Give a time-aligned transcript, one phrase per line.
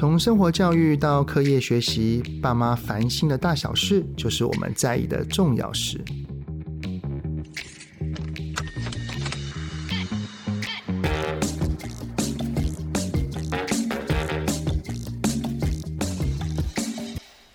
[0.00, 6.02] 从生活教育到课业学习，爸妈烦心的大小事，就是我们在意的重要事。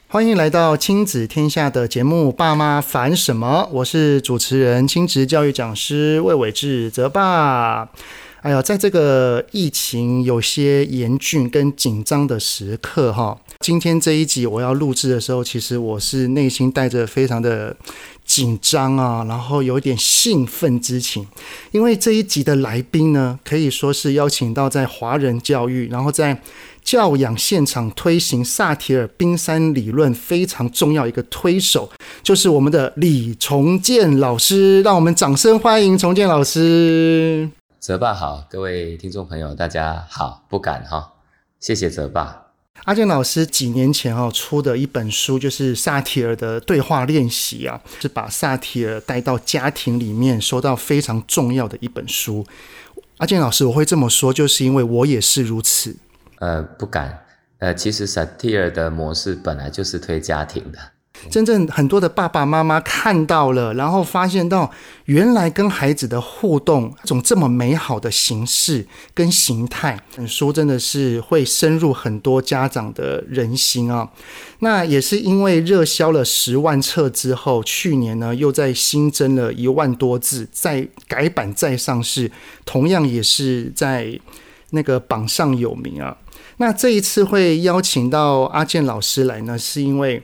[0.07, 7.89] 欢迎来到亲子天下的节目《爸妈烦什么》，我是主持人、亲职教育讲师魏伟志泽爸。
[8.45, 17.75] 哎呀，在这个疫情有些严峻跟紧张的时刻，哈，今天这一集我要录制的时候，其实我是内心带着非常的
[18.23, 21.25] 紧张啊，然后有点兴奋之情，
[21.71, 26.39] 因为这一集的来宾呢，可以说是邀请到在华人教育，然后在
[26.83, 31.89] 教养现场推行萨提尔冰山理论非常重要一个推手，
[32.21, 37.49] 就是我们的李崇建老师，让我们掌声欢迎崇建老师。
[37.85, 41.13] 泽爸好，各位听众朋友大家好，不敢哈，
[41.59, 42.47] 谢谢泽爸。
[42.85, 52.43] 阿健老师几年前哦出的一本书就是萨提尔的对话练习啊，是把萨提尔带到家庭里面，说到非常重要的一本书。
[53.17, 55.95] 阿健老师，我会这么说，就是因为我也是如此。
[56.39, 57.23] 呃，不敢。
[57.59, 60.79] 呃，其实萨提尔的模式本来就是推家庭的。
[61.29, 64.69] 真正很多的爸爸妈妈看到了，然后发现到
[65.05, 69.99] 原来跟孩子的互动，一种这么美好的形式跟形态。
[70.15, 74.09] 本书真的是会深入很多家长的人心啊。
[74.59, 82.31] 那也是因为热销了十万册之后，去年呢又再新增了一万多字，再改版再上市，
[82.65, 84.19] 同样也是在
[84.71, 86.17] 那个榜上有名啊。
[86.57, 90.23] 那这一次会邀请到阿健老师来呢，是因为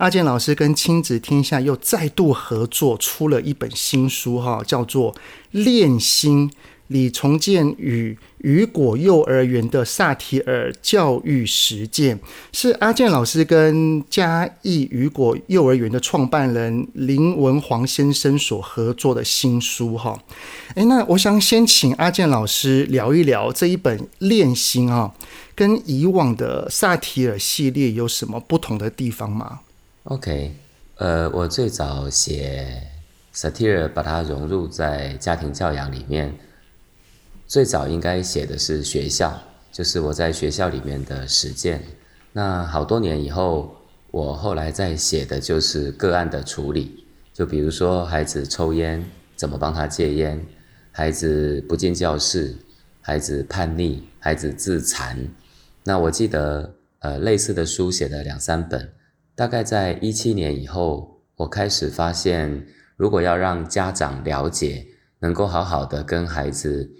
[0.00, 5.12] 阿建老师跟亲子天下又再度合作，出了一本新书哈，叫做
[5.50, 6.50] 《练心：
[6.86, 12.18] 李重建与雨果幼儿园的萨提尔教育实践》，
[12.50, 20.18] 是阿建老师跟嘉义雨果幼儿园的创办人林文煌先生所合作的新书哈。
[20.76, 25.12] 诶，那我想先请阿建老师聊一聊这一本《练心》啊，
[25.54, 29.60] 跟以往的萨提尔系列有什么不同的地方吗
[30.10, 30.52] ？OK，
[30.96, 32.82] 呃，我最早写
[33.32, 36.36] satire，，把它融入在家庭教养里面。
[37.46, 39.40] 最早应该写的是学校，
[39.70, 41.80] 就是我在学校里面的实践。
[42.32, 43.72] 那好多年以后，
[44.10, 50.40] 我后来在写的就是个案的处理，就比如说孩子抽烟，怎么帮他戒烟；
[50.90, 52.56] 孩子不进教室；
[53.00, 55.28] 孩子叛逆；孩子自残。
[55.84, 58.90] 那我记得，呃，类似的书写了两三本。
[59.40, 62.66] 大概在一七年以后，我开始发现，
[62.98, 64.86] 如果要让家长了解，
[65.20, 66.90] 能够好好的跟孩子，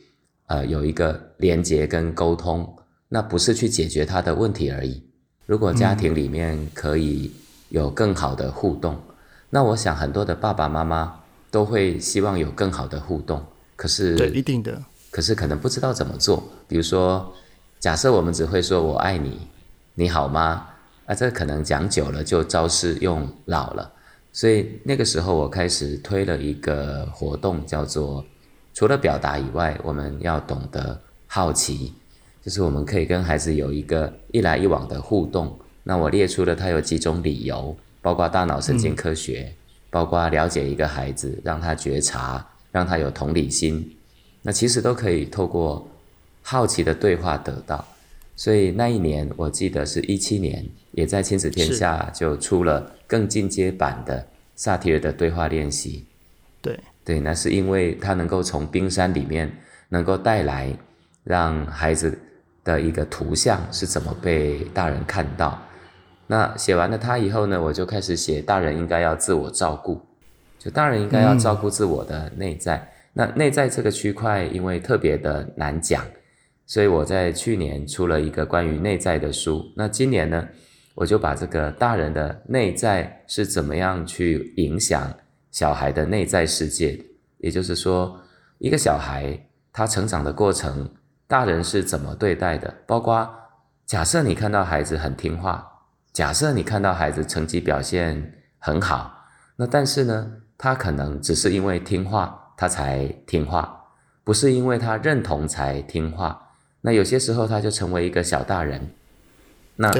[0.46, 2.76] 呃，有一个连接跟沟通，
[3.10, 5.02] 那不是去解决他的问题而已。
[5.44, 7.30] 如果家庭里面可以
[7.68, 9.14] 有更好的互动，嗯、
[9.50, 13.44] 那我想很多的爸爸妈妈都会希望有更好的互动。
[13.76, 14.82] 可是，对，一定的。
[15.10, 16.42] 可是可能不知道怎么做。
[16.66, 17.34] 比如说，
[17.78, 19.46] 假设我们只会说“我爱你”，
[19.92, 20.68] 你好吗？
[21.10, 23.92] 啊，这可能讲久了就招式用老了，
[24.32, 28.24] 所以那个时候我开始推了一个活动，叫做
[28.72, 31.92] 除了表达以外，我们要懂得好奇，
[32.40, 35.58] 就是我们可以跟孩子有一个一来一往的互动。
[35.82, 39.54] 那我列出了他有几种理由，包括大脑神经科学，嗯、
[39.90, 43.96] 包括了解一个孩子，让他觉察，让他有同理心，
[44.42, 45.88] 那其实都可以透过
[46.40, 47.84] 好奇的对话得到。
[48.36, 56.04] 所以那一年，我记得是一七年，也在亲子天下就出了更进阶版的萨提尔的对话练习。
[56.60, 59.50] 对对，那是因为它能够从冰山里面
[59.88, 60.70] 能够带来
[61.24, 62.18] 让孩子
[62.62, 65.60] 的一个图像是怎么被大人看到。
[66.26, 70.00] 那写完了它以后呢，我就开始写大人应该要自我照顾，
[70.58, 72.76] 就大人应该要照顾自我的内在。
[72.76, 76.04] 嗯、那内在这个区块，因为特别的难讲。
[76.66, 80.46] 所以我在去年出了一个关于内在的书，那今年呢，
[80.94, 85.12] 我就把这个大人的内在是怎么样去影响
[85.50, 87.02] 小孩的内在世界，
[87.38, 88.20] 也就是说，
[88.58, 89.38] 一个小孩
[89.72, 90.90] 他成长的过程，
[91.26, 92.74] 大人是怎么对待的？
[92.86, 93.28] 包括
[93.86, 95.66] 假设你看到孩子很听话，
[96.12, 99.26] 假设你看到孩子成绩表现很好，
[99.56, 103.84] 那但是呢，他可能只是因为听话他才听话，
[104.22, 106.48] 不是因为他认同才听话。
[106.82, 108.90] 那有些时候他就成为一个小大人，
[109.76, 109.90] 那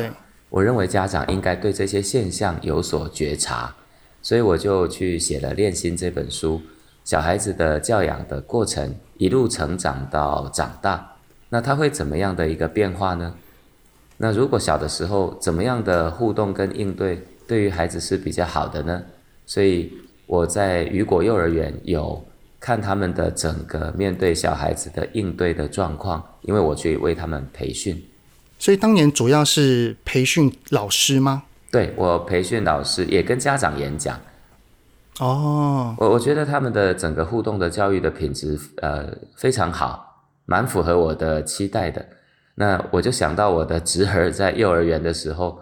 [0.51, 3.73] 我认为家长应该对这些现象有所觉察，
[4.21, 6.61] 所以我就去写了《练心》这本书。
[7.05, 11.17] 小孩子的教养的过程，一路成长到长大，
[11.49, 13.35] 那他会怎么样的一个变化呢？
[14.17, 19.03] 那如果小的时候怎么样的互动跟应对，对于孩子是比较好的呢？
[19.47, 19.93] 所以
[20.27, 22.23] 我在雨果幼儿园有
[22.59, 28.01] 看他们的整个面对小孩子的应对的状况，因为我去为他们培训。
[28.61, 31.45] 所以当年主要是培训老师吗？
[31.71, 34.21] 对，我培训老师，也跟家长演讲。
[35.19, 42.07] 哦，我我觉得他们的整个互动的教育的品质，呃，非常好，蛮符合我的期待的。
[42.57, 45.59] 那我就想到我的侄儿在幼儿园的时候，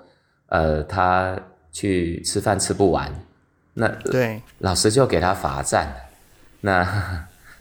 [0.46, 1.38] 呃，他
[1.70, 3.14] 去吃饭吃不完，
[3.74, 5.94] 那对老师就给他罚站。
[6.62, 6.84] 那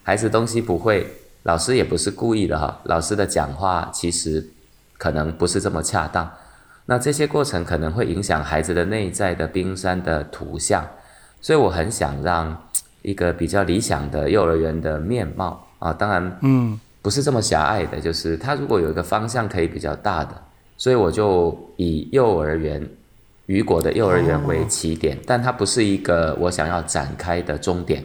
[0.01, 1.05] 孩子东西不会，
[1.43, 4.49] 老师也不是故意的哈，老师的讲话其实
[4.97, 6.31] 可能不是这么恰当。
[6.85, 10.87] 那这些过程可能会影响孩子的内在的冰山的图像，
[11.41, 12.67] 所以我很想让
[13.01, 16.79] 一个比较理想的幼儿园的面貌啊，当然，嗯。
[16.99, 20.43] 不是这么狭隘的，就是他如果有一个方向可以比较大的，
[20.75, 22.85] 所以我就以幼儿园
[23.45, 28.03] 雨果的幼儿园为起点，哦，但它不是一个我想要展开的终点，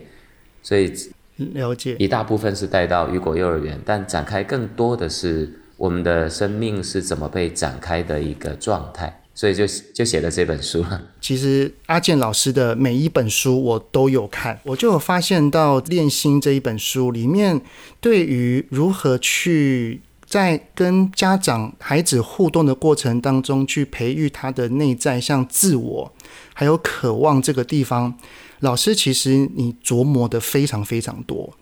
[0.63, 0.93] 所以
[1.37, 5.53] 了解一大部分是带到雨果幼儿园，但展开更多的是
[5.83, 9.19] 我们的生命是怎么被展开的一个状态。
[9.35, 11.03] 所以就就写了这本书了。
[11.19, 17.59] 其实阿健老师的每一本书我都有看，我就有发现到《恋心》这一本书里面，
[17.99, 26.13] 对于如何去在跟家长、孩子互动的过程当中，去培育他的内在，像自我
[26.53, 28.15] 还有渴望这个地方，
[28.61, 31.55] 老师其实你琢磨的非常非常多。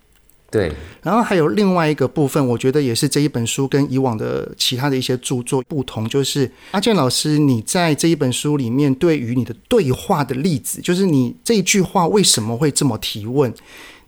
[0.50, 13.54] 对，然后还有另外一个部分，我觉得也是这一本书跟以往的其他的一些著作不同，就是阿健老师，你在这一本书里面对于你的对话的例子，就是你这一句话为什么会这么提问，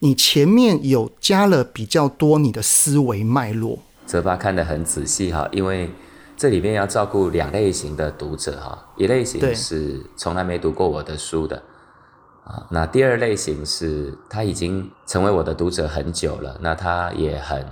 [0.00, 3.78] 你前面有加了比较多你的思维脉络。
[4.04, 5.88] 泽爸看得很仔细哈，因为
[6.36, 11.62] 这里面要照顾两类型的读者哈，一类型是从来没读过我的书的。
[12.44, 17.64] 啊，那第二类型是他已经成为我的读者很久了，那他也很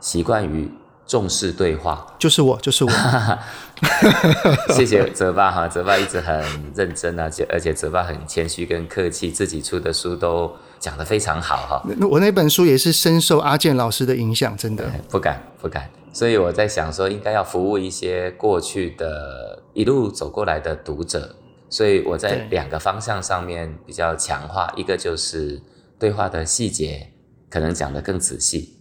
[0.00, 0.70] 习惯于
[1.04, 2.90] 重视对话，就是我，就是我。
[4.70, 6.40] 谢谢泽爸哈，泽爸一直很
[6.74, 11.82] 认真啊，而且泽爸很谦虚跟客气，自己出的书都讲得非常好哈。
[11.98, 14.84] 那我那本书也是深受阿健老师的影响，真的。
[15.10, 21.34] 不敢不敢，所以我在想说，应该要服务一些过去的一路走过来的读者。
[21.72, 25.58] 所以我在两个方向上面比较强化，一个就是
[25.98, 27.14] 对话的细节
[27.48, 28.76] 可能讲得更仔细，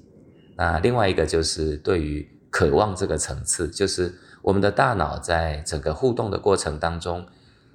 [0.57, 7.25] 那另外一个就是对于渴望这个层次，就是我们的大脑在整个互动的过程当中，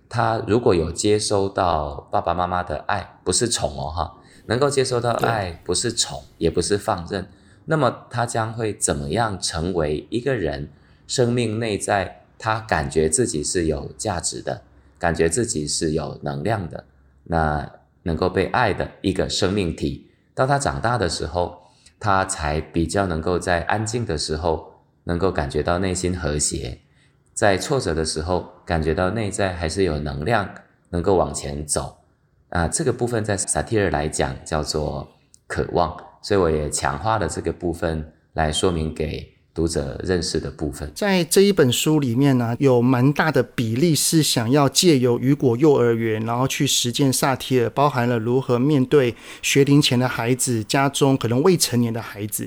[0.07, 7.27] 他如果有接收到爸爸妈妈的爱，不是宠哦哈，能够接收到爱，不是宠，也不是放任，
[7.65, 10.71] 那么他将会怎么样成为一个人
[11.07, 14.65] 生命内在，他感觉自己是有价值的。
[14.98, 16.84] 感觉自己是有能量的，
[17.25, 17.70] 那
[18.02, 21.58] 能够被爱的一个生命体，到他长大的时候，
[21.98, 26.81] 他才比较能够在安静的时候，能够感觉到内心和谐，
[27.34, 30.48] 在挫折的时候，感觉到内在还是有能量，
[30.90, 31.98] 能够往前走。
[32.50, 35.08] 啊，这个部分在萨提尔来讲叫做
[35.46, 39.36] 渴望，所以我也强化了这个部分来说明给。
[39.56, 52.46] 读者认识的部分，在这一本书里面呢，有蛮大的比例是想要借由雨果幼儿园，然后去实践萨提尔，包含了如何面对学龄前的孩子，家中可能未成年的孩子，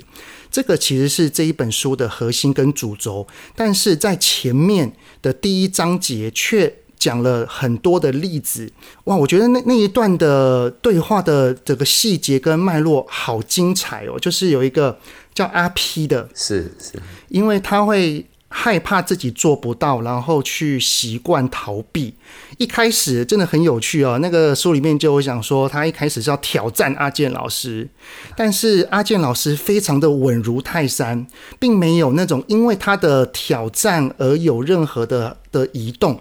[0.51, 3.27] 这个其实是这一本书的核心跟主轴。
[3.55, 8.71] 但是在前面的第一章节却讲了很多的例子，
[9.05, 14.99] 哇，我觉得那那一段的对话的这个细节跟脉络好精彩哦，就是有一个。
[15.31, 22.13] 叫阿 P 的，是是，因为他会害怕自己做不到，然后去习惯逃避。
[22.57, 27.87] 一开始真的很有趣哦，那个书里面就有讲说，他一开始是要挑战阿健老师，
[28.35, 31.25] 但是阿健老师非常的稳如泰山，
[31.57, 36.19] 并没有那种因为他的挑战而有任何的的移动。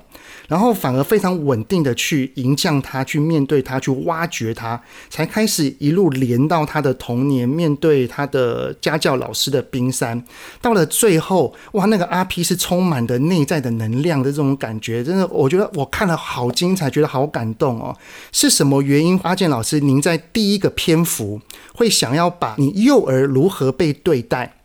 [0.49, 10.25] 然后反而非常稳定的去迎向他，去面对他，去挖掘他，才开始一路连到他的童年，面对他的家教老师的冰山。
[10.61, 17.95] 到了最后，哇，那个阿 P 是充满的内在的能量的这种感觉，真的，我觉得我看了好精彩，觉得好感动哦。
[18.33, 19.21] 是什么原因？
[19.23, 21.40] 阿健老师，您在第一个篇幅
[21.75, 24.58] 会想要把你幼儿如何被对待，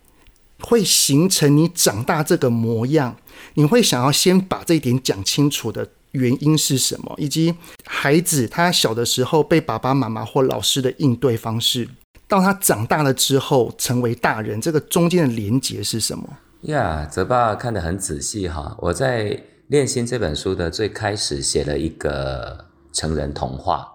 [0.68, 3.16] 会形成你长大这个模样？
[3.56, 7.54] 你会想要先把这一点讲清楚的原因是什么，以及
[7.86, 11.88] 孩子他小的时候被爸爸妈妈或老师的应对方式，
[12.28, 16.38] 到他长大了之后成为大人，这个中间的连结是什么？
[16.62, 18.76] 呀，泽爸看得很仔细哈。
[18.80, 19.26] 我在
[19.68, 23.90] 《练心》这本书的最开始写了一个成人童话。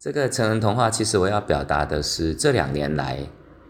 [0.00, 3.18] 这个成人童话其实我要表达的是，这两年来，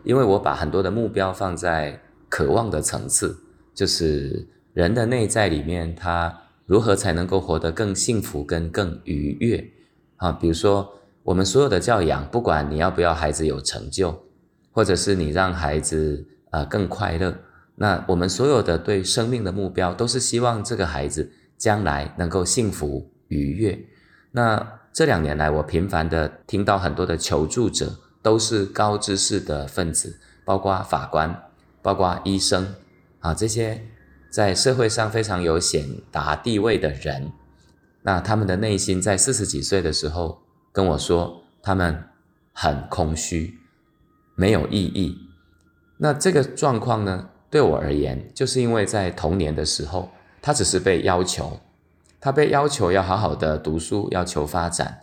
[0.05, 3.39] 因为我把很多的目标放在渴望的层次，
[3.75, 9.71] 就是人的内在里面，他如何才能够活得更幸福跟更愉悦
[10.17, 10.33] 啊？
[10.33, 10.93] 比如说，
[11.23, 14.25] 我们所有的教养，不管你要不要孩子有成就，
[14.73, 17.35] 或者是你让孩子呃更快乐，
[17.77, 23.79] 那我们所有的对生命的目标，都是希望这个孩子将来能够幸福愉悦。
[24.33, 31.48] 那这两年来，我频繁地听到很多的求助者都是高知识的分子，包括法官，
[31.83, 32.75] 包括医生，
[33.21, 33.85] 啊，这些
[34.31, 37.33] 在社会上非常有显达地位的人，
[38.03, 40.43] 那他们的内心在四十几岁的时候
[40.73, 42.05] 跟我说，他们
[42.53, 43.59] 很空虚，
[44.35, 45.19] 没有意义。
[45.99, 51.61] 那这个状况呢，对我而言，就是因为在童年的时候，他只是被要求。
[52.21, 55.03] 他被要求要好好的读书，要求发展，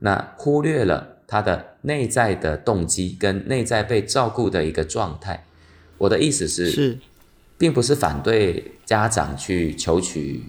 [0.00, 5.44] 那忽略了他的内在的动机跟内在被照顾的一个状态。
[6.00, 6.98] 我的意思是，是，
[7.56, 10.42] 并不是反对家长去求取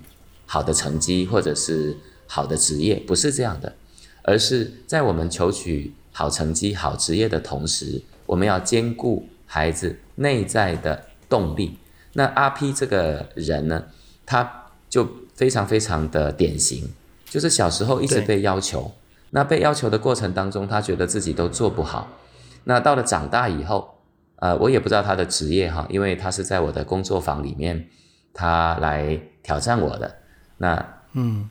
[0.45, 3.75] 好的成绩或者是好的职业，不是这样的，
[4.23, 11.77] 而是在我们求取好成绩、好职业的同时，我们要兼顾孩子内在的动力。
[12.13, 13.85] 那阿 P 这个人呢，
[14.25, 15.07] 他就。
[15.33, 16.93] 非常非常的典型，
[17.25, 18.91] 就是小时候一直被要求，
[19.31, 22.09] 那被要求的过程当中，他觉得自己都做不好。
[22.65, 23.95] 那到了长大以后，
[24.41, 27.87] 呃，我也不知道他的职业哈，因为他是在我的工作坊里面，
[28.33, 30.17] 他来挑战我的。
[30.57, 31.49] 那嗯，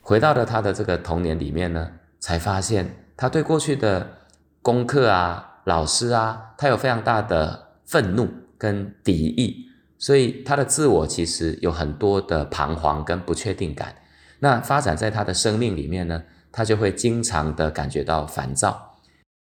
[0.00, 4.06] 回到了他的这个童年里面呢，才发现他对过去的
[4.62, 9.66] 功课啊、老师啊，他有非常大的愤怒跟敌意。
[9.98, 13.94] 所以他的自我其实有很多的彷徨跟不确定感，
[14.38, 18.94] 那发展在他的生命里面呢，他就会经常的感觉到烦躁，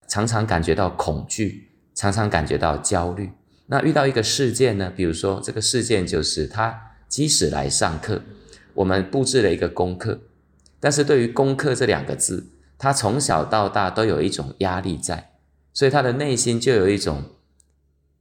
[0.07, 3.31] 常常感觉到恐惧，常常感觉到焦虑。
[3.65, 8.21] 那遇到一个事件呢，比如说这个事件就是他即使来上课，
[8.75, 10.19] 我们布置了一个功课，
[10.79, 15.31] 但是对于功课这两个字，他从小到大都有一种压力在，
[15.73, 17.23] 所以他的内心就有一种。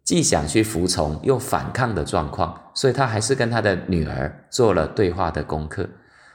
[0.07, 5.89] 既想去服从又反抗的状况，所以他还是跟他的女儿做了对话的功课。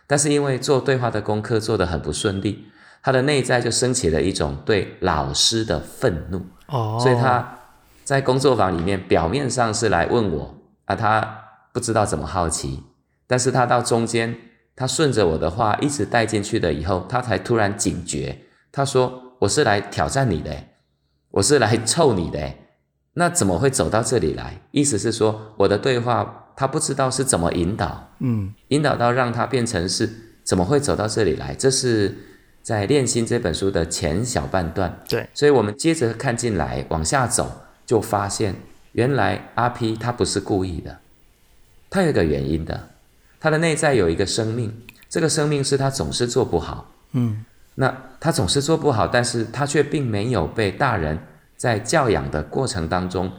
[0.06, 2.66] 但是因为做对话的功课做得很不顺利，
[3.02, 6.46] 他的内在就升起了一种对老师的愤怒。
[6.68, 7.60] 哦，所以他
[8.04, 10.56] 在工作坊里面表面上是来问我
[10.86, 11.40] 啊，他
[11.74, 12.84] 不知道怎么好奇，
[13.28, 14.36] 但是他到中间，
[14.76, 18.38] 他顺着我的话一直带进去的以后，他才突然警觉。
[18.72, 20.52] 他说：“我是来挑战你的，
[21.32, 22.54] 我是来臭你的。”
[23.16, 24.62] 那怎么会走到这里来？
[24.72, 30.10] 意思是说，我的对话他不知道是怎么引导，嗯，引导到让他变成是
[30.46, 31.54] 怎么会走到这里来？
[31.54, 32.18] 这是
[32.62, 35.00] 在《练心》这本书的前小半段。
[35.08, 38.56] 对，所以我们接着看进来，往下走，就发现
[38.94, 41.00] 原来阿 P 他不是故意的，
[41.90, 42.90] 他有一个原因的，
[43.40, 44.74] 他的内在有一个生命，
[45.10, 51.20] 这个生命是他总是做不好，嗯，那他总是做不好，但是他却并没有被大人。
[51.58, 53.32] 在教养的过程当中，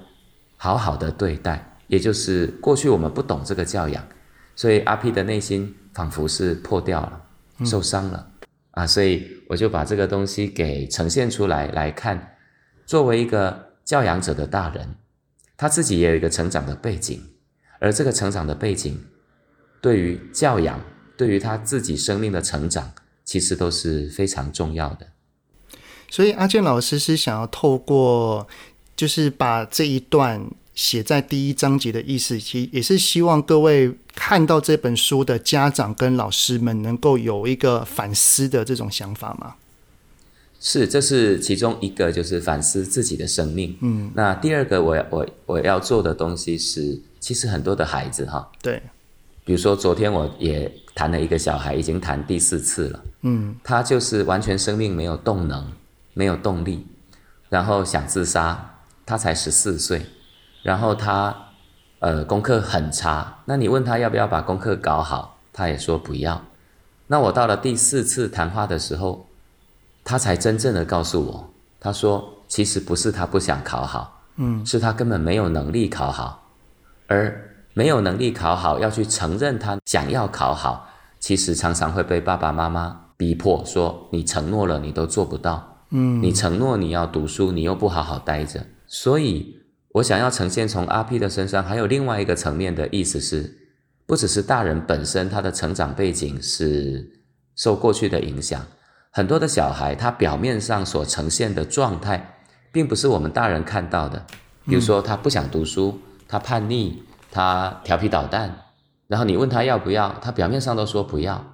[0.56, 4.00] 好好的对待，也就是过去我们不懂这个教养，
[4.54, 7.20] 所以阿 P 的内心仿佛是破掉了，
[7.66, 8.31] 受伤了，嗯、
[8.72, 12.36] 啊，所以我就把这个东西给呈现出来来看。
[12.84, 14.96] 作为一个教养者的大人，
[15.56, 17.22] 他自己也有一个成长的背景，
[17.78, 19.00] 而这个成长的背景，
[19.80, 20.80] 对于教养，
[21.16, 22.92] 对于他自己生命的成长，
[23.24, 25.06] 其实都是非常重要的。
[26.10, 28.46] 所以阿健老师是想要透过，
[28.96, 39.54] 就是把这一段写在第一章节的意思，其实也是希望各位看到这本书的家长跟老师们能够有一个反思的这种想法吗？
[40.60, 43.76] 是，这是其中一个，就是反思自己的生命。
[43.80, 48.82] 嗯，那第二个我，我我我要做的东西是，其实很多的孩子哈，对，
[49.44, 55.72] 比如说昨天我也谈了一个小孩，已经谈第四次了，嗯，他就是完全生命没有动能。
[56.14, 56.86] 没有动力，
[57.48, 60.04] 然后想自杀，他才十四岁，
[60.62, 61.34] 然后他
[61.98, 66.40] 呃功课很差，那你问他要不要把功课搞好，他也说不要。
[67.08, 69.26] 那我到了第四次谈话的时候，
[70.04, 76.48] 他才真正的告诉我，他说其实不是他不想考好，嗯，是他根本没有能力考好，
[77.08, 80.88] 而没有能力考好要去承认他想要考好，
[81.18, 85.76] 其实常常会被爸爸妈妈逼迫说你承诺了你都做不到。
[85.90, 89.58] 嗯，你承诺你要读书，你又不好好待着，所以
[89.92, 93.58] 我想要呈现从阿 P 的身上还有另外一个层面的意思是，
[94.06, 97.20] 不只是大人本身他的成长背景是
[97.56, 98.64] 受过去的影响，
[99.10, 102.38] 很多的小孩他表面上所呈现的状态，
[102.72, 104.24] 并不是我们大人看到的。
[104.64, 108.64] 比如说他不想读书，他叛逆，他调皮捣蛋，
[109.08, 111.44] 然后你问他要不要，他表面上都说不要，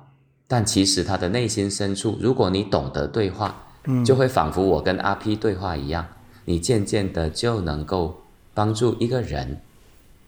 [0.46, 3.64] 但其实他的内心深处，如果你懂得对话，
[4.04, 6.06] 就会仿佛我跟阿 P 对话一样，
[6.44, 8.22] 你渐渐的就能够
[8.58, 9.60] 帮助一个人，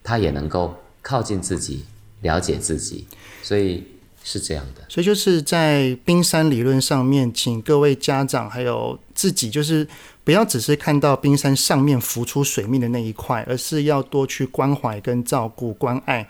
[0.04, 1.84] 他也能够靠近自己。
[2.22, 3.06] 了解自己，
[3.42, 3.82] 所以
[4.22, 4.84] 是这样的。
[4.90, 9.88] 所以就是在冰山理论上面，请各位家长还有自己，就是
[10.22, 16.28] 不要只是看到冰山上面浮出水面的那一块，而是要多去关怀跟照顾、关爱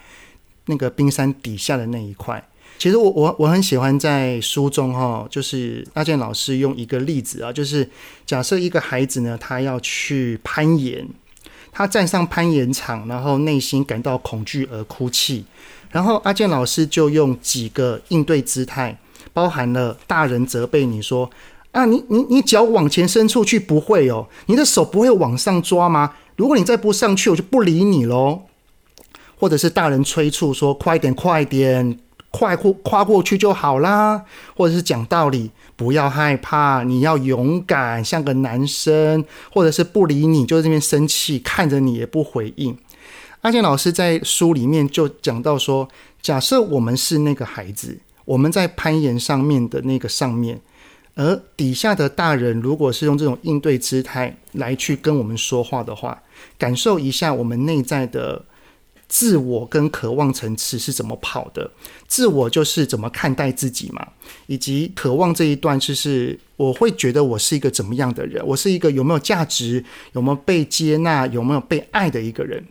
[0.66, 2.40] 那个冰山底下的那一块。
[2.78, 7.90] 其实我我我很喜欢在书中哈，就是阿健老师用一个例子啊，就是
[8.24, 11.04] 假设一个孩子呢，他要去攀岩，
[11.72, 15.44] 他站上攀岩场，然后内心感到恐惧而哭泣。
[15.90, 18.96] 然后阿健老师就用几个应对姿态，
[19.32, 21.28] 包含了大人责备你说
[21.72, 26.14] ：“啊，你你你脚往前伸出去不会哦，你的手不会往上抓吗？
[26.36, 28.42] 如果你再不上去，我就不理你喽。”
[29.36, 31.98] 或者是大人催促说：“快点，快点，
[32.30, 34.24] 跨过跨过去就好啦。”
[34.56, 39.24] 或者是讲道理，不要害怕，你要勇敢，像个男生。
[39.52, 42.76] 或者是不理你，就在这边生气，看着你也不回应。
[43.42, 45.88] 阿健老师在书里面就讲到说，
[46.20, 50.60] 假设我们是那个孩子，我们在攀岩上面的那个上面，
[51.14, 56.22] 而底下的大人如果是用这种应对姿态来去跟我们说话的话，
[56.58, 58.44] 感受一下我们内在的
[59.10, 61.68] 自我跟渴望层次是怎么跑的。
[62.06, 64.06] 自我就是怎么看待自己嘛，
[64.46, 72.64] 以及渴望这一段就是我会觉得我是一个怎么样的人，我是一个有没有价值、有没有被接纳、有没有被爱的一个人。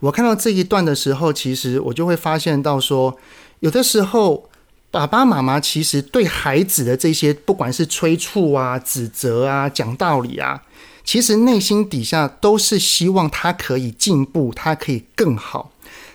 [0.00, 3.16] 我看到这一段的时候，其实我就会发现到说，
[3.60, 4.50] 有的时候
[4.90, 10.62] 爸爸妈妈其实对孩子的这些，不管是催促啊、指责啊、讲道理啊，
[11.06, 15.72] 其实内心底下都是希望他可以进步，他可以更好，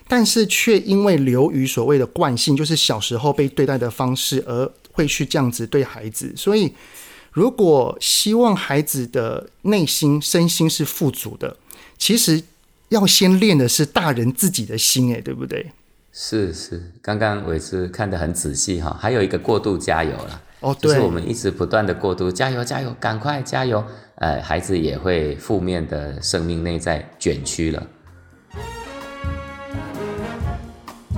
[0.08, 6.32] 但是却因为流于所谓的惯性，就是小时候被对待的方式，而会去这样子对孩子。
[6.36, 6.74] 所以，
[7.32, 11.58] 如果希望孩子的内心、身心是富足的，
[11.98, 12.44] 其实。
[12.92, 15.72] 要先练的是大人自己的心，诶，对不对？
[16.12, 23.82] 是是，刚刚伟是看得很仔细哈，还有一个过度加油了哦，对，就是我们一直不断的过度加油加油，赶快加油，
[24.22, 27.88] 呃，孩子也会负面的生命内在卷曲了。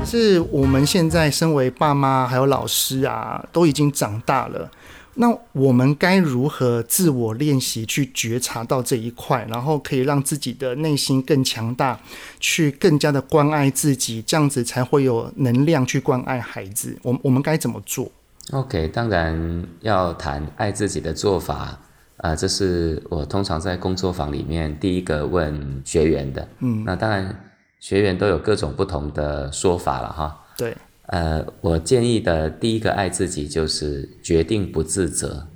[0.06, 4.72] 是我们现在身为爸妈还有老师啊，都已经长大了。
[5.16, 12.00] 那我们该如何自我练习去觉察到这一块，然后可以让自己的内心更强大，
[12.40, 16.98] 去更加的关爱自己，这样子才会有能量去关爱孩子。
[17.04, 18.10] 我我们该怎么做
[18.52, 21.80] ？OK，当然要谈爱自己的做法，啊、
[22.24, 26.48] 呃，这是我通常在工作坊里面第一个问学员的。
[26.60, 30.46] 嗯，那当然学员都有各种不同的说法了哈。
[30.58, 30.74] 对。
[31.08, 35.48] 呃，我建议的第一个爱自己就是决定不自责，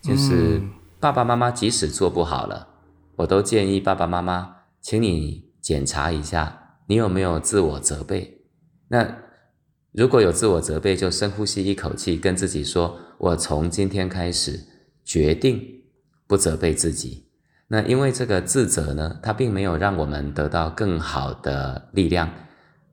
[0.00, 0.58] 就是
[0.98, 2.68] 爸爸妈妈即使做不好了，
[3.16, 8.38] 我都建议爸爸妈妈，请你检查一下你有没有自我责备。
[8.88, 9.06] 那
[9.92, 14.58] 如果有自我责备，就深呼吸一口气，跟自己说：我从今天开始
[15.08, 15.60] 决定
[16.26, 17.24] 不责备自己。
[17.68, 22.30] 那因为这个自责呢，它并没有让我们得到更好的力量。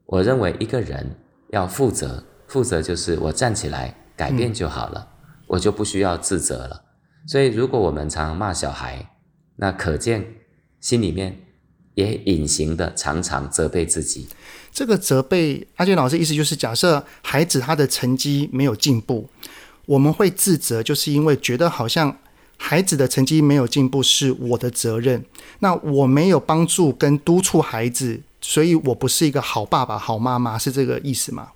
[0.05, 1.17] 我认为一个人。
[1.49, 6.83] 要负责，负责就是我站起来改变就好了，嗯，我就不需要自责了。
[7.27, 9.11] 所以，如果我们常骂小孩，
[9.55, 10.25] 那可见
[10.81, 11.37] 心里面
[11.93, 14.27] 也隐形的常常责备自己。
[14.73, 19.29] 这个责备，阿俊老师意思就是，假设孩子他的成绩没有进步，
[19.85, 22.17] 我们会自责，就是因为觉得好像
[22.57, 25.23] 孩子的成绩没有进步是我的责任，
[25.59, 28.21] 那我没有帮助跟督促孩子。
[28.47, 31.47] 所以我不是一个好爸爸、好妈妈，是这个意思吗？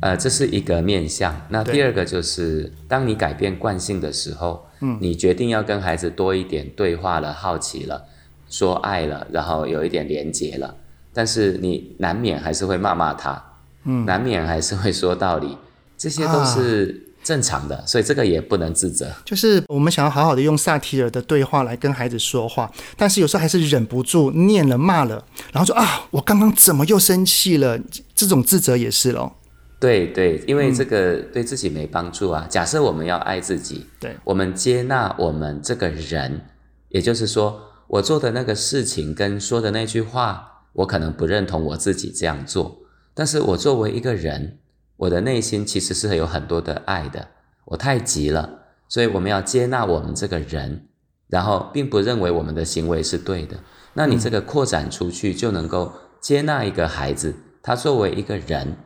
[0.00, 1.38] 呃，这是一个面向。
[1.50, 8.04] 那第二个就是，当你改变惯性的时候，嗯，你决定要跟孩子多一点对话了、好奇了、
[8.48, 10.74] 说爱了，然后有一点连结了，
[11.12, 13.44] 但是你难免还是会骂骂他，
[13.84, 15.58] 嗯，难免还是会说道理，
[15.98, 17.02] 这些都是。
[17.24, 19.10] 啊正常的，所以这个也不能自责。
[19.24, 27.80] 就是我们想要好好的用萨提尔的对话来跟孩子说话，但是有时候还是忍不住念了骂了，然后说啊，我刚刚怎么又生气了？
[28.14, 29.32] 这种自责也是咯。
[29.80, 32.44] 对对，因为这个对自己没帮助啊。
[32.46, 36.40] 嗯、假设我们要爱自己，对，我们接纳我们这个人，
[36.88, 42.78] 也就是说，我做的那个事情跟说的那句话，我可能不认同我自己这样做，
[43.14, 44.58] 但是我作为一个人，
[44.96, 47.28] 我的内心其实是有很多的爱的。
[47.66, 50.86] 我太急了，所以我们要接纳我们这个人，
[51.28, 53.56] 然后并不认为我们的行为是对的。
[53.94, 58.76] 那你这个扩展出去，就能够接纳一个孩子，他作为一个人，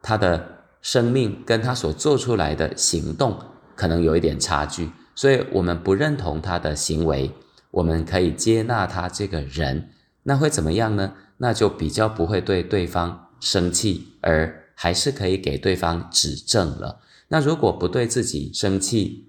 [0.00, 3.36] 他的生命跟他所做出来的行动
[3.74, 7.32] 可能有一点差距，所以我们不认同他的行为，
[7.70, 9.90] 我们可以接纳他这个人，
[10.22, 11.14] 那会怎么样呢？
[11.38, 17.00] 那就比较不会对对方生气，而还是可以给对方指正了。
[17.26, 19.26] 那如果不对自己生气，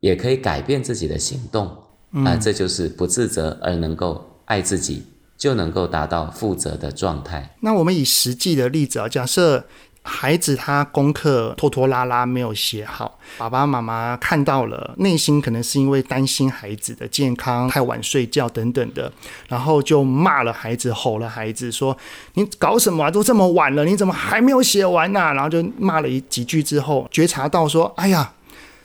[0.00, 1.76] 也可以改变自己的行动，啊、
[2.10, 5.04] 嗯呃，这就是不自责而能够爱自己，
[5.36, 7.56] 就能够达到负责的状态。
[7.60, 9.66] 那我们以实际的例子啊，假设
[10.08, 19.12] 孩子他功课拖拖拉拉没有写好，爸爸妈妈看到了，内心可能是因为担心孩子的健康，太晚睡觉等等的，
[19.48, 21.96] 然后就骂了孩子，吼了孩子，说
[22.34, 23.10] 你搞什么啊？
[23.10, 25.32] 都这么晚了，你怎么还没有写完呢？
[25.34, 28.32] 然后就骂了一几句之后，觉察到说，哎呀，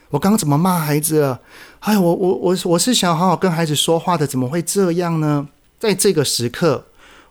[0.09, 1.39] 我刚刚怎么骂孩子了？
[1.79, 5.47] 哎，我我我我是想好好跟孩子说话的，怎么会这样呢？
[5.79, 6.85] 在这个时刻。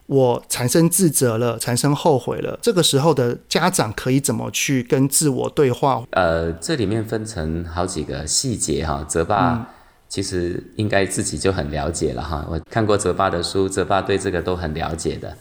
[0.06, 2.58] 我产生自责了，产生后悔了。
[2.60, 6.04] 这个时候的家长可以怎么去跟自我对话？
[6.10, 9.04] 呃，这里面分成好几个细节哈。
[9.08, 9.68] 泽爸
[10.08, 12.46] 其实应该自己就很了解了哈。
[12.50, 15.34] 我看过泽爸的书，泽爸对这个都很了解的。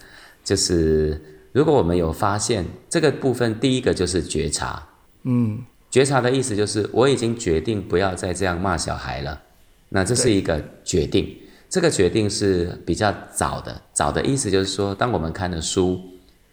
[0.43, 1.21] 就是
[1.51, 4.87] 如果我们有发现这个部分，第一个就是觉察。
[5.23, 9.41] 嗯，觉察的意思就是我已经决定不要再这样骂小孩了。
[9.89, 11.35] 那这是一个决定。
[11.71, 16.01] 这个决定是比较早的，早的意思就是说，当我们看了书，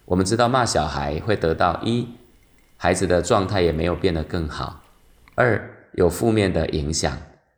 [0.05, 2.07] 我们知道骂小孩会得到一，
[2.77, 4.81] 孩子的状态也没有变得更好；
[5.35, 5.61] 二，
[5.95, 7.11] 有负面的影响；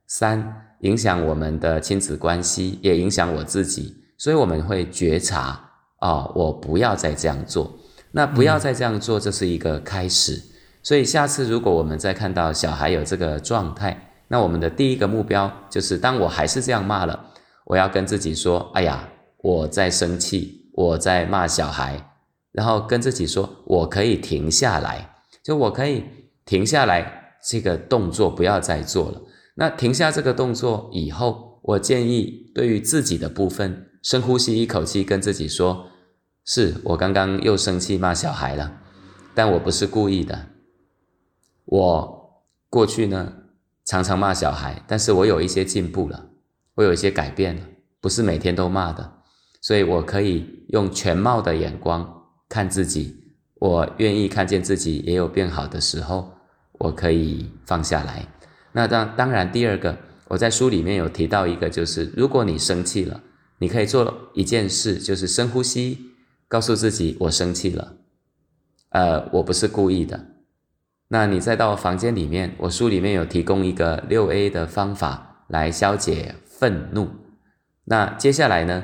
[0.08, 3.96] 三，影响我们的亲子关系，也影响我自己。
[4.18, 5.70] 所以我们会觉察，
[6.00, 7.78] 哦，我不要再这样做。
[8.10, 10.42] 那不要再这样做，这是一个开始。
[10.82, 17.28] 所以下次如果我们再看到小孩有这个状态，那我们的第一个目标就是，当我还是这样骂了。
[17.72, 19.08] 我要跟自己说：“哎呀，
[19.38, 22.12] 我在生气，我在骂小孩。”
[22.52, 26.04] 然后跟自己说：“我可以停下来，就我可以
[26.44, 29.22] 停下来，这个动作不要再做了。
[29.56, 35.88] 那停下这个动作以后，我建议对于自己的部分，深呼吸一口气，跟自己说
[36.44, 38.82] ：‘是我刚刚又生气骂小孩了，
[39.34, 40.48] 但我不是故意的。
[41.64, 43.32] 我过去呢，
[43.86, 46.28] 常常骂小孩，但是我有一些进步了。’”
[46.82, 47.62] 我有一些改变了，
[48.00, 49.14] 不是每天都骂的，
[49.62, 53.18] 所以我可以用全貌的眼光看自己。
[53.60, 56.34] 我愿意看见自己也有变好的时候，
[56.80, 58.26] 我可以放下来。
[58.72, 59.96] 那当当然，第二个，
[60.30, 63.22] 我在书里面有提到一个，就是如果你生气了，
[63.60, 66.00] 你可以做一件事，就是深呼吸，
[66.48, 67.98] 告诉自己我生气了，
[68.90, 70.26] 呃，我不是故意的。
[71.10, 76.34] 那你再到房间里面，我书里面有提供一个六 A 的方法来消解。
[76.62, 77.10] 愤怒，
[77.86, 78.84] 那接下来呢？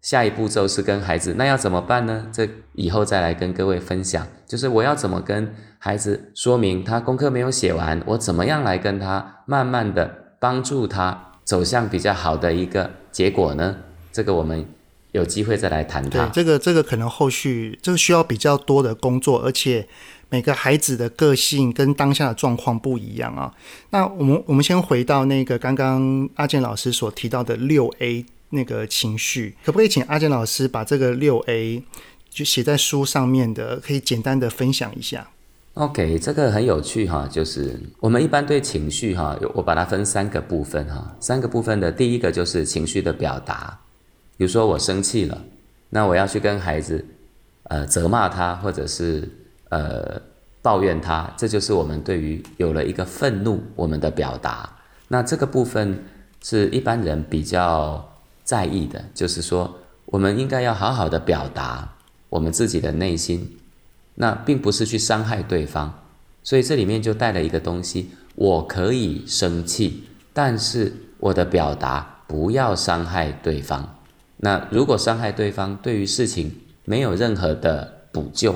[0.00, 2.28] 下一步骤是跟孩子，那要怎么办呢？
[2.32, 13.78] 这以后再来跟各位分享，就是我要怎么跟孩子说明他功课没有写完，我怎么样来跟他慢慢的帮助他走向比较好的一个结果呢？
[14.12, 14.64] 这个我们
[15.10, 16.30] 有机会再来谈谈。
[16.30, 19.88] 对，这个这个可能后续这个需要比较多的工作，而且。
[20.30, 23.54] 每个孩子的个性跟当下的状况不一样啊。
[23.90, 31.82] 那我们我们先回到那个刚刚阿健老师所提到的六 A 那个情绪，可不可以请阿健老师把这个六 A
[32.28, 35.28] 就写在书上面的，可以简单的分享一下
[35.74, 43.80] ？OK，这个很有趣哈，就是我们一般对情绪哈，我把它分三个部分哈，三个部分的第一个就是情绪的表达，
[44.36, 45.42] 比如说我生气了，
[45.90, 47.06] 那我要去跟孩子
[47.64, 49.26] 呃责骂他，或者是。
[49.70, 50.20] 呃，
[50.62, 54.68] 抱怨他，这就是我们对于有了一个愤怒，我们的表达。
[55.08, 56.04] 那这个部分
[56.42, 58.06] 是一般人比较
[58.44, 61.96] 在意的，就是说，我们应该要好好的表达
[62.28, 63.58] 我们自己的内心，
[64.14, 65.92] 那并不是去伤害对方。
[66.42, 73.96] 所以这里面就带了一个东西，我可以生气，但是我的表达不要伤害对方。
[74.38, 76.54] 那如果伤害对方，对于事情
[76.84, 78.54] 没有任何的补救。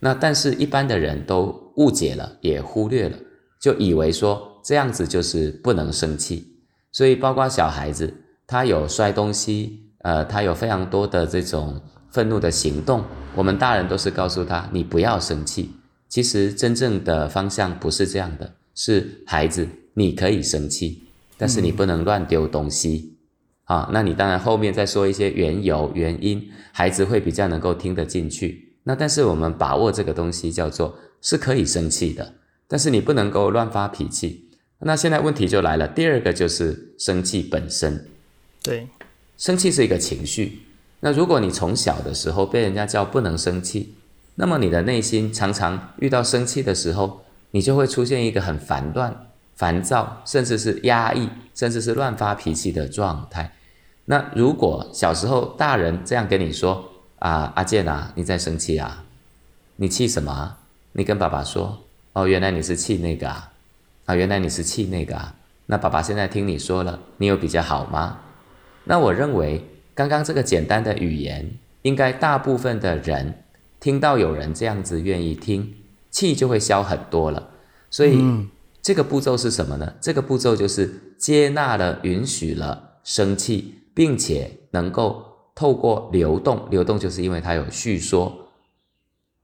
[0.00, 3.16] 那但是，一般的人都误解了，也忽略了，
[3.60, 6.56] 就以为说这样子就是不能生气。
[6.90, 8.12] 所以，包括小孩子，
[8.46, 15.70] 他有摔东西，呃，他有非常多的这种愤怒的行动，我们大人都是告诉他，你不要生气。
[16.08, 21.02] 其实真正的方向不是这样的，是孩子，你可以生气，
[21.36, 23.18] 但是你不能乱丢东西。
[23.64, 28.69] 啊，那你当然后面再说一些缘由、原因，孩子会比较能够听得进去。
[28.84, 32.34] 那但是我们把握这个东西叫做是可以生气的，
[32.66, 34.48] 但是你不能够乱发脾气。
[34.80, 38.08] 那现在问题就来了，第二个就是生气本身。
[38.62, 38.88] 对，
[39.36, 40.62] 生气是一个情绪。
[41.00, 43.94] 那如果你从小的时候被人家叫不能生气，
[44.36, 53.54] 那么你的内心常常遇到生气的时候，你就会出现一个很烦乱、烦躁，甚至是压抑，甚至是乱发脾气的状态。
[54.06, 56.90] 那如果小时候大人这样跟你说
[57.20, 59.04] 啊，阿健啊，你在生气啊？
[59.76, 60.56] 你气什么？
[60.92, 61.78] 你跟爸爸说
[62.12, 63.52] 哦，原来你是气那个啊，
[64.04, 65.34] 啊，原来你是气那个啊。
[65.66, 68.18] 那爸爸现在听你说了，你有比较好吗？
[68.84, 71.50] 那我认为刚刚这个简单的语言，
[71.82, 73.44] 应该大部分的人
[73.78, 75.74] 听到有人这样子愿意听，
[76.10, 77.50] 气就会消很多了。
[77.88, 78.20] 所以
[78.82, 79.94] 这个步骤是什么呢？
[80.00, 83.76] 这个步骤就是接纳了、允许了生气。
[83.92, 85.29] 并且能够
[85.60, 88.34] 透过流动，流动就是因为他有叙说，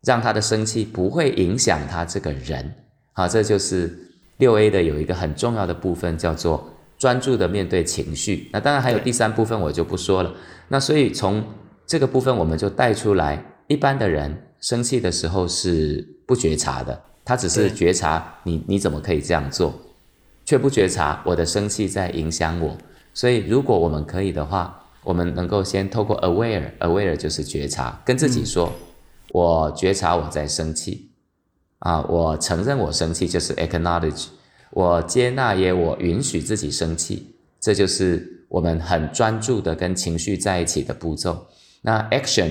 [0.02, 2.72] 让他的生气不会影响他这个人。
[3.12, 3.94] 好，这就是
[4.38, 8.48] 六 A 的有一个很重要的部分，叫做专注的面对情绪。
[8.50, 10.33] 那当然还有第三部分，我就不说了。
[10.68, 11.44] 那所以从
[11.87, 19.74] 这个部分，我们就带出来，一般的人生气的时候是不觉察的，他只是觉察你你怎么可以这样做，
[20.46, 22.74] 却不觉察我的生气在影响我。
[23.12, 31.12] 所以，如果我们可以的话，我们能够先透过 aware，aware 就是觉察，跟自己说：“嗯、我觉察我在生气，
[31.79, 34.27] 啊，我承认我生气，就是 acknowledge，
[34.73, 41.47] 我接纳也我允许自己生气，这就是我们很专注的跟情绪在一起的步骤。
[41.83, 42.51] 那 action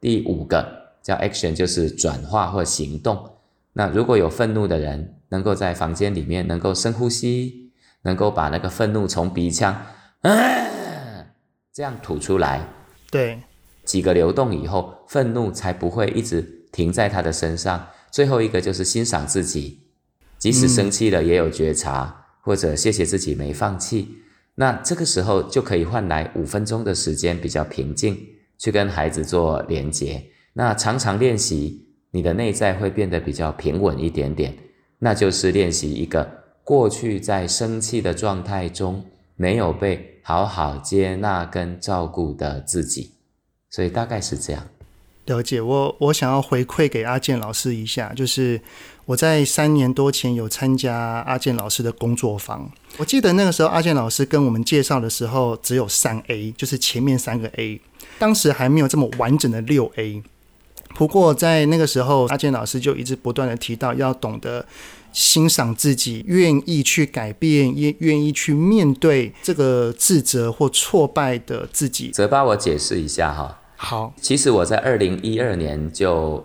[0.00, 0.64] 第五个
[1.02, 3.18] 叫 action，就是转化或行动。
[3.72, 9.76] 那如果有愤怒的人，能够在房间里面能够深呼吸，能够把那个愤怒从鼻腔。
[10.20, 10.75] 嗯，
[11.76, 12.66] 这样吐出来，
[13.10, 13.38] 对，
[13.84, 16.40] 几个流动以后，愤怒才不会一直
[16.72, 17.88] 停在他的身上。
[18.10, 19.80] 最后一个就是欣赏自己，
[20.38, 24.08] 即使生气了也有觉察，嗯、或者谢谢自己没放弃。
[24.54, 28.16] 那这个时候就可以换来五分钟的时间，比较平静，
[28.56, 30.24] 去跟孩子做连接。
[30.54, 34.56] 那常常练习，你的内在会变得比较平稳一点点。
[35.00, 36.26] 那就是练习一个
[36.64, 39.04] 过去在生气的状态中。
[39.36, 43.12] 没有被好好接纳跟照顾的自己，
[43.70, 44.66] 所以大概是这样。
[45.26, 48.60] 了解，我我想要回馈给阿健老师一下，就是
[49.04, 50.96] 我在三年多前有参加
[51.26, 52.70] 阿健老师的工作坊。
[52.96, 57.80] 我记得那个时候阿健老师跟我们介绍的时候，只有三 A，就是前面三个 A，
[58.18, 60.22] 当时还没有这么完整的六 A。
[60.94, 64.64] 不过在那个时候，阿健老师就一直不断的提到要懂得。
[65.16, 72.10] 欣赏自己，愿意去改变，也愿意去面对这个自责或挫败的自己。
[72.10, 73.58] 泽爸，我解释一下哈。
[73.76, 76.44] 好，其实我在二零一二年就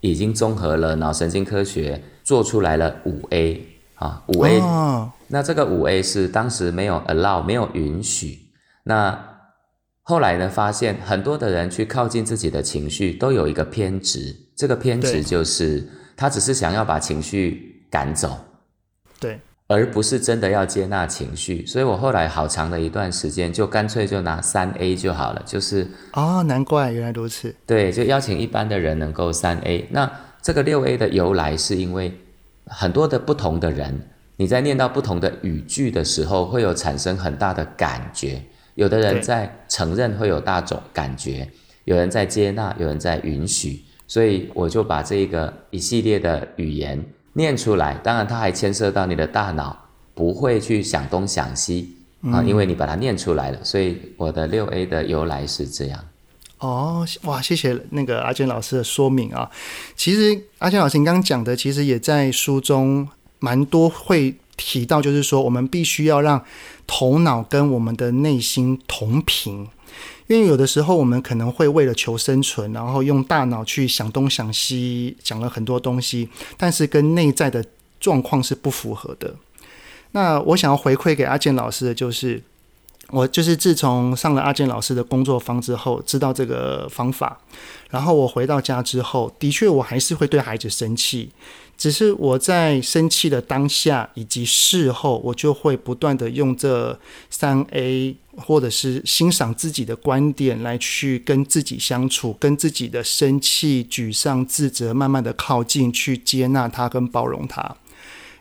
[0.00, 3.62] 已经综合了脑神经科学，做出来了五 A
[3.96, 4.58] 啊，五 A。
[4.60, 5.12] 哦。
[5.26, 8.38] 那这个五 A 是当时没有 allow，没有允许。
[8.84, 9.22] 那
[10.02, 14.34] 后来呢，发现很多的人去靠近自己的情绪，都有一个偏执。
[14.56, 17.74] 这个偏执就是他只是想要把情绪。
[17.90, 18.36] 赶走，
[19.18, 29.86] 对，而不是真的要接纳情绪，所以我后来好长的一段时间，就干脆就拿三 A 就好了，就是哦，难怪原来如此，对，就邀请一般的人能够三 A。
[29.90, 32.12] 那这个六 A 的由来是因为
[32.66, 38.42] 很多的不同的人，你在念到不同的语句的时候，会有产生很大的感觉。
[38.74, 41.48] 有的人在承认会有大种感觉，
[41.84, 47.04] 有人在接纳，有人在允许，所以我就把这个一系列的语言。
[47.38, 49.74] 念出来，当然它还牵涉到你的大脑
[50.12, 51.96] 不会去想东想西
[52.32, 56.04] 啊，因为你把它念出来了，所以我的六 A 的由来是这样。
[56.58, 59.48] 哦，哇，谢谢那个阿健老师的说明啊。
[59.94, 66.44] 其实阿健老师你刚刚讲的，其实也在书中蛮多会提到，就是说我们必须要让
[66.88, 69.68] 头脑跟我们的内心同频。
[70.26, 77.64] 因为有的时候我们可能会为了求生存，然后用大脑去想东想西，讲了很多东西，但是跟内在的
[77.98, 79.34] 状况是不符合的。
[80.12, 82.42] 那我想要回馈给阿健老师的就是，
[83.10, 87.38] 我就是自从上了阿健老师的工作坊之后，知道这个方法，
[87.90, 91.30] 然后我回到家之后，的确我还是会对孩子生气。
[91.78, 96.98] 只是我在生气的当下以及事后，我就会不断的用这
[97.30, 107.76] 三 A 或者是欣赏自己的观点来去跟自己相处，跟自己的生气、沮丧、自责慢慢的靠近，去接纳他跟包容他。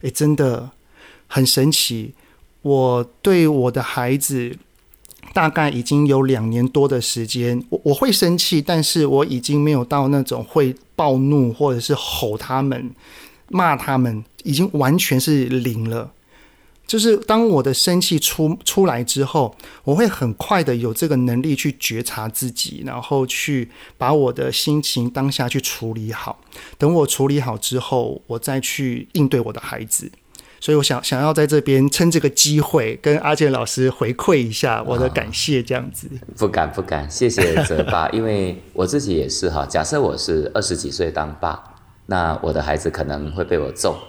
[0.02, 0.72] 诶，真的
[1.28, 2.16] 很神奇。
[2.64, 4.58] 我对我的孩子
[5.34, 12.92] 大概已经有两年多的时间，我我会生气，但是我已经没有到那种会暴怒或者是吼他们、
[13.50, 16.12] 骂他们，已经完全是零了。
[16.86, 26.40] 就是当我的生气出出来之后，我会很快的有这个能力去觉察自己，然后去把我的心情当下去处理好。
[26.78, 30.10] 等我处理好之后，我再去应对我的孩子。
[30.62, 36.10] 所以我想想要在这边趁这个机会跟阿健老师回馈一下我的感谢，这样子。
[36.38, 39.66] 不敢不敢，谢谢泽爸，因为我自己也是哈。
[39.66, 41.76] 假设我是二十几岁当爸，
[42.08, 44.00] 那我的孩子可能会被我揍，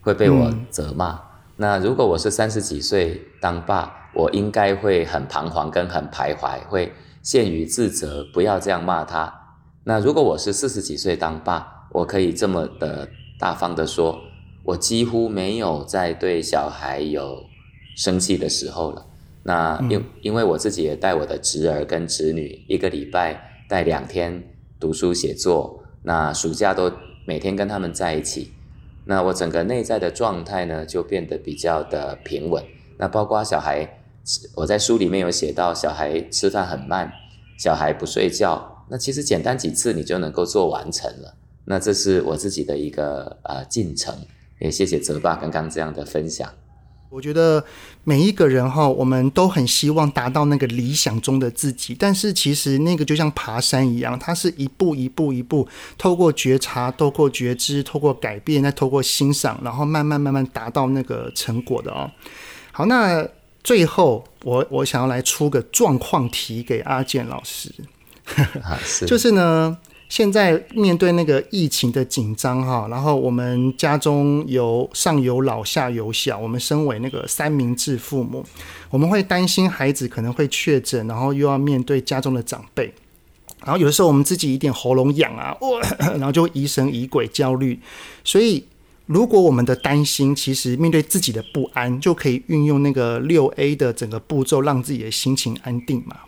[0.00, 1.10] 会被我责骂。
[1.12, 1.20] 嗯
[1.56, 6.92] 那如果我是三十几岁当爸，我应该会很彷徨跟很徘徊，会
[7.22, 9.32] 陷于自责，不要这样骂他。
[9.84, 14.18] 那如果我是四十几岁当爸，我可以这么的大方的说，
[14.64, 17.44] 我几乎没有在对小孩有
[17.96, 19.06] 生气的时候了。
[19.44, 24.42] 那因因为我自己也带我的侄儿跟侄女，一个礼拜带两天
[24.80, 26.90] 读书写作，那暑假都
[27.24, 28.52] 每天跟他们在一起。
[29.06, 32.64] 那我整个内在的状态呢，就变得比较的平稳。
[32.96, 34.00] 那包括小孩，
[34.54, 37.12] 我在书里面有写到，小孩吃饭很慢，
[37.58, 38.86] 小孩不睡觉。
[38.88, 41.34] 那其实简单几次你就能够做完成了。
[41.66, 44.14] 那这是我自己的一个呃进程。
[44.60, 46.50] 也谢谢泽爸刚刚这样的分享。
[47.14, 47.64] 我觉得
[48.02, 62.10] 每一个人哈，我们都很希望达到那个理想中的自己，但是其实那个就像爬山一样，它是一步一步一步，透过觉察，透过觉知，透过改变，再透过欣赏，然后慢慢慢慢达到那个成果的哦。
[62.72, 63.24] 好，那
[63.62, 67.72] 最后我我想要来出个状况题给阿健老师，
[69.06, 69.78] 就是呢。
[70.14, 78.44] 现在面对那个疫情的紧张哈，然后我们家中有上有老下有小，我们身为那个三明治父母，
[78.90, 82.94] 我们会担心孩子可能会确诊，然后又要面对家中的长辈，
[83.64, 85.52] 然后有的时候我们自己一点喉咙痒啊，
[85.98, 87.80] 然后就疑神疑鬼、焦虑。
[88.22, 88.64] 所以
[89.06, 96.18] 如果我们的担心，其实面对自己的不安，就可以运用那个六 A 的整个步骤，让自己的心情安定嘛。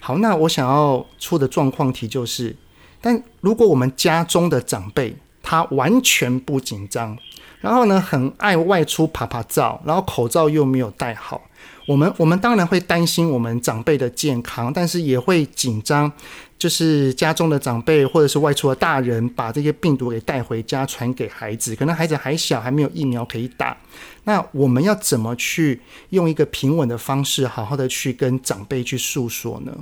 [0.00, 2.54] 好，那我想要出的状况题就是。
[3.02, 7.18] 但如果我们家中的长辈他完全不紧张，
[7.60, 11.40] 然后呢，很爱外出趴趴走，然后口罩又没有戴好，
[11.86, 16.10] 我们我们当然会担心我们长辈的健康，但是也会紧张，
[16.58, 23.76] 就是家中的长辈或者是外出的大人把这些病毒给带回家传给孩子，可能孩子还小，还没有疫苗可以打，
[24.24, 29.72] 那我们要怎么去用一个平稳的方式，好好的去跟长辈去诉说呢？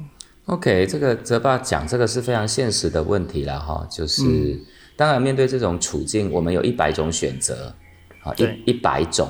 [0.50, 4.60] ？OK，这个泽爸讲这个是非常现实的问题了哈，就是、嗯、
[4.96, 7.72] 当然面对这种处境，我们有一百种选择，
[8.20, 9.28] 好一一百种，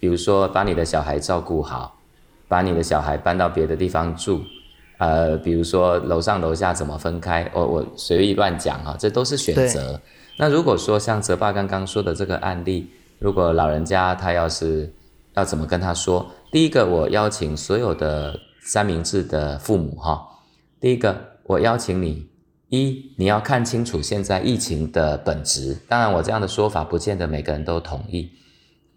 [0.00, 1.96] 比如说把你的小孩照顾好，
[2.48, 4.42] 把你的小孩搬到别的地方住，
[4.98, 10.00] 呃，比如说楼上楼下怎么分开，我我随意乱讲哈，这都是选择。
[10.38, 12.90] 那如果说像泽爸刚刚说的这个案例，
[13.20, 14.92] 如果老人家他要是
[15.34, 16.26] 要怎么跟他说？
[16.50, 20.27] 第一个，我邀请所有的三明治的父母哈。
[20.80, 22.28] 第一个，我邀请你，
[22.68, 25.76] 一，你要看清楚现在疫情的本质。
[25.88, 28.30] 当然，我这样的说法不见得每个人都同意。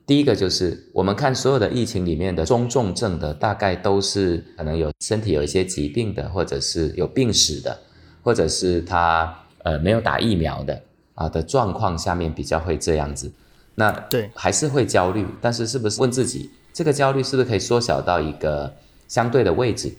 [0.05, 7.79] 第一个就是，我们看所有的疫情里面的中重症的，大概都是可能有身体有一些疾病的，或者是有病史的，
[8.21, 10.79] 或者是他呃没有打疫苗的
[11.15, 13.31] 啊的状况下面比较会这样子。
[13.73, 18.75] 那对，还是会焦虑，但是是不是问自己，这个焦虑是不是可以缩小到一个
[19.07, 19.91] 相对的位置？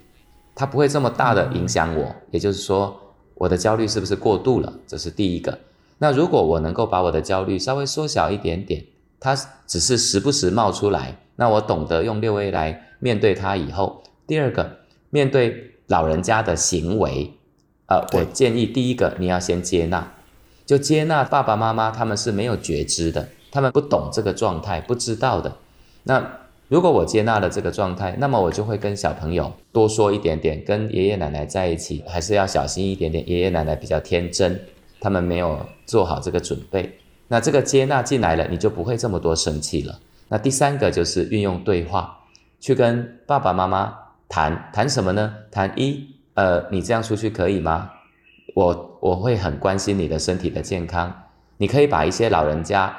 [0.55, 2.99] 它不会这么大的影响我，也就是说，
[3.35, 4.73] 我的焦虑是不是过度了？
[4.87, 5.59] 这是第一个。
[5.99, 8.85] 那如果我能够把我的焦虑稍微缩小一点点，
[9.21, 9.37] 它
[9.67, 14.79] 只是时不时冒出来，那我懂得用六 A 来面对它以后，第二个，
[15.11, 17.33] 面对老人家的行为，
[17.87, 20.13] 呃，我建议第一个你要先接纳，
[20.67, 25.57] 就接纳爸爸妈妈他们是没有觉知的，他们不懂这个状态，不知道的。
[26.03, 26.41] 那
[26.73, 33.29] 如果我接纳了这个状态，那么我就会跟小朋友多说一点点，跟爷爷奶奶在一起还是要小心一点点。
[33.29, 34.59] 爷爷奶奶比较天真，
[34.99, 36.99] 他们没有做好这个准备。
[37.29, 40.01] 那这个接纳进来了，你就不会这么多生气了。
[40.29, 42.21] 那第三个就是运用对话，
[42.59, 43.95] 去跟爸爸妈妈
[44.27, 45.35] 谈谈什么呢？
[45.51, 47.91] 谈一，呃，你这样出去可以吗？
[48.55, 51.25] 我我会很关心你的身体的健康。
[51.59, 52.97] 你可以把一些老人家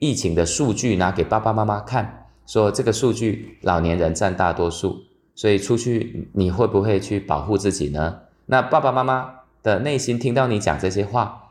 [0.00, 2.22] 疫情的数据拿给爸爸妈妈看。
[2.46, 8.20] 说这个数据，老年人占大多数，所以出去你会不会去保护自己呢？
[8.46, 11.50] 那爸爸妈妈的内心听到你讲这些话，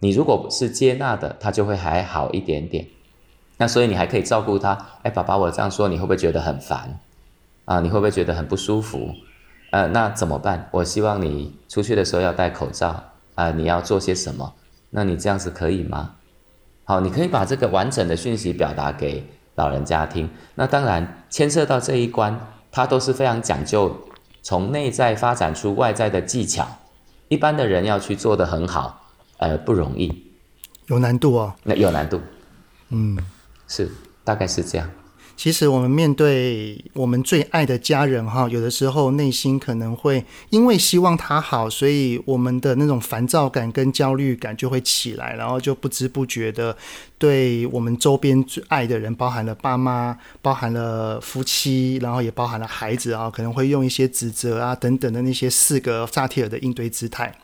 [0.00, 2.86] 你如果是接纳的，他就会还好一点点。
[3.58, 4.76] 那所以你还可以照顾他。
[5.02, 6.98] 哎，爸爸，我这样说你会不会觉得很烦？
[7.64, 9.14] 啊，你会不会觉得很不舒服？
[9.70, 10.68] 呃，那怎么办？
[10.72, 13.04] 我希望你出去的时候要戴口罩
[13.36, 14.54] 啊，你要做些什么？
[14.90, 16.16] 那你这样子可以吗？
[16.84, 19.24] 好，你可以把这个完整的讯息表达给
[19.54, 20.28] 老人家听。
[20.54, 22.38] 那当然牵涉到这一关，
[22.70, 23.96] 它都是非常讲究，
[24.42, 26.66] 从内在发展出外在的技巧。
[27.28, 30.32] 一般的人要去做的很好，呃，不容易，
[30.86, 31.54] 有难度哦。
[31.62, 32.20] 那有难度，
[32.90, 33.16] 嗯，
[33.66, 33.90] 是，
[34.22, 34.90] 大概是这样。
[35.42, 46.76] 其实我们面对我们最爱的家人哈，有的时候内心可能会因为希望他好，所以我们的那种烦躁感跟焦虑感就会起来，然后就不知不觉的
[47.18, 57.34] 对我们周边最爱的人，包含了爸妈，包含了夫妻，然后也包含了孩子啊，可能会用一些指责啊等等的那些四个萨提尔的应对姿态。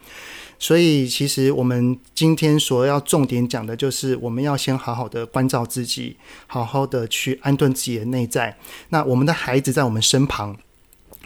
[0.59, 8.57] 所以，其实我们今天所要重点讲的，就是我们要先好好的关照自己，好好的去安顿自己的内在。
[8.89, 10.57] 那我们的孩子在我们身旁，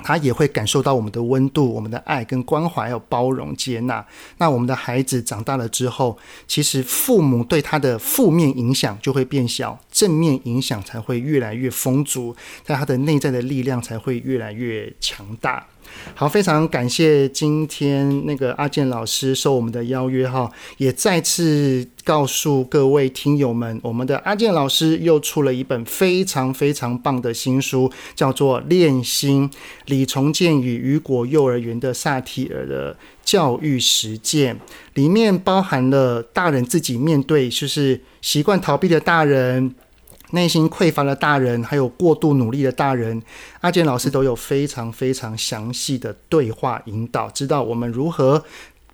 [0.05, 4.05] 他也会感受到我们的温度、我们的爱跟关怀，还有包容、接纳。
[4.39, 12.35] 那我们的孩子长大了之后，其实父母对他的负面影响就会变小，正面影响才会越来越丰足，
[12.65, 15.65] 在他的内在的力量才会越来越强大。
[16.15, 29.51] 好，非常感谢今天那个阿健老师受我们的邀约哈，也再次告诉各位听友们，我们的阿健老师又出了一本非常非常棒的新书，叫做《练心：
[29.85, 34.57] 李重建与雨果幼儿园的萨提尔的教育实践》，
[34.95, 39.75] 里面包含了大人自己面对就是习惯逃避的大人。
[40.35, 43.23] 内心匮乏的大人，还有过度努力的大人，
[43.61, 48.43] 阿健老师都有非常非常详细的对话引导，知道我们如何，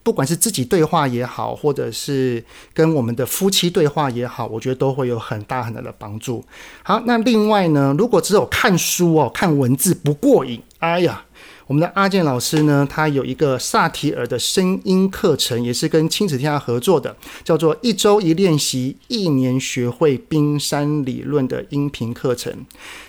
[0.03, 6.45] 不管是自己对话也好，或者是跟我们的夫妻对话也好，我觉得都会有很大很大的帮助。
[6.83, 11.25] 好，那另外呢，如果只有看书哦，看文字不过瘾，哎呀。
[11.69, 17.15] 我们的阿健老师呢，他有一个萨提尔的声音课程，也是跟亲子天下合作的，
[17.45, 22.51] 叫做一周一练习，一年学会冰山理论的音频课程。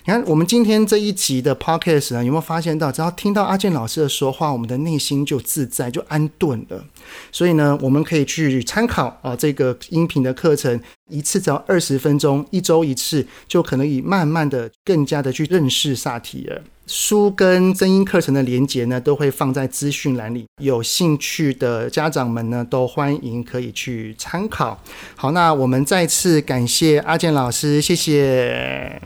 [0.04, 6.84] 你看，我们今天这一集的 podcast 呢，有没有发现到，只要听到阿健老师的说话，我们的内心就自在，就安顿了。
[7.32, 10.78] 所以呢，我们可以去参考啊，这个音频的课程，
[11.10, 16.62] 一次只要二十分钟，一周一次，就可能以慢慢的、更加的去认识萨提尔。
[16.92, 20.48] 书跟真音课程的连接呢，都会放在资讯栏里。
[20.60, 24.82] 有兴趣的家长们呢，都欢迎可以去参考。
[25.16, 29.00] 好，那我们再次感谢阿健老师，谢谢，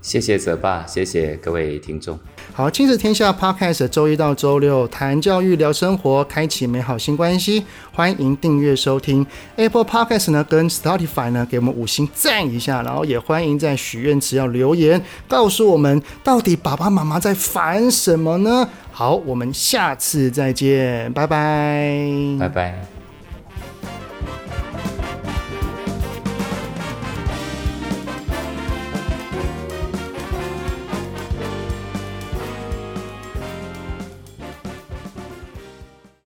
[0.00, 2.18] 谢谢泽爸，谢谢各位听众。
[2.54, 7.64] 好，亲子天下 Podcast 周一到周六谈教育、聊生活，开启美好新关系。
[7.92, 9.26] 欢迎订阅收听
[9.56, 12.82] Apple Podcast 呢，跟 Spotify 呢，给我们五星赞一下。
[12.82, 18.68] 然后也欢迎在许愿池要留言，告诉我们到底爸爸妈妈在烦什么呢？
[18.90, 23.01] 好，我们下次再见，拜拜，拜拜。